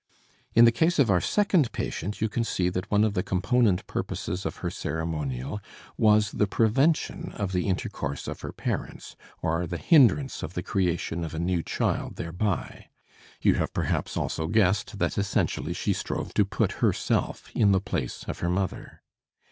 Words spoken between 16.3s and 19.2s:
to put herself in the place of her mother.